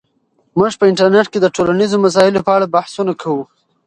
[0.57, 3.43] موږ په انټرنیټ کې د ټولنیزو مسایلو په اړه بحثونه کوو.